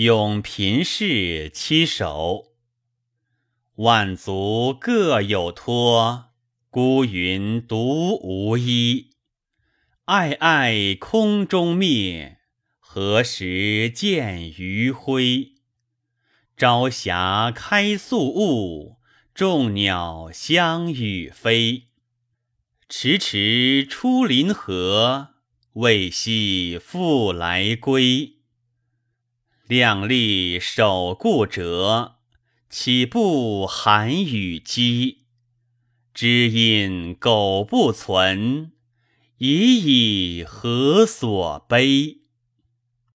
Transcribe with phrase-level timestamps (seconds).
[0.00, 2.52] 咏贫士七首。
[3.74, 6.26] 万族各有托，
[6.70, 9.10] 孤云独无依。
[10.06, 12.38] 暧暧空中灭，
[12.78, 15.54] 何时见余晖？
[16.56, 18.98] 朝霞开肃雾，
[19.34, 21.88] 众鸟相与飞。
[22.88, 25.30] 迟迟出林河，
[25.72, 28.37] 未夕复来归。
[29.68, 32.14] 量力守故辙，
[32.70, 35.18] 岂不寒与饥？
[36.14, 38.72] 知音苟不存，
[39.36, 42.17] 已以何所悲？